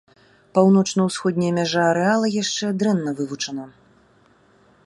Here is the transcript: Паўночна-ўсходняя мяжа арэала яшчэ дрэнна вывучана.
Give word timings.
Паўночна-ўсходняя 0.57 1.51
мяжа 1.59 1.83
арэала 1.91 2.27
яшчэ 2.43 2.65
дрэнна 2.81 3.11
вывучана. 3.21 3.65